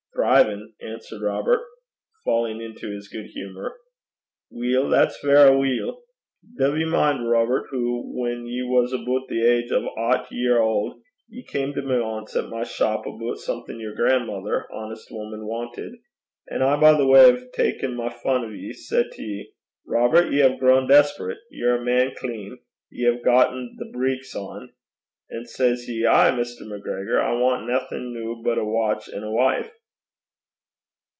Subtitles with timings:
[0.13, 1.61] 'Thrivin',' answered Robert,
[2.23, 3.77] falling into his humour.
[4.51, 6.03] 'Weel, that's verra weel.
[6.59, 11.01] Duv ye min', Robert, hoo, whan ye was aboot the age o' aucht year aul',
[11.27, 15.93] ye cam to me ance at my shop aboot something yer gran'mither, honest woman, wantit,
[16.51, 19.51] an' I, by way o' takin' my fun o' ye, said to ye,
[19.87, 22.59] "Robert, ye hae grown desperate; ye're a man clean;
[22.91, 24.71] ye hae gotten the breeks on."
[25.31, 26.67] An' says ye, "Ay, Mr.
[26.67, 29.71] MacGregor, I want naething noo but a watch an' a wife"?'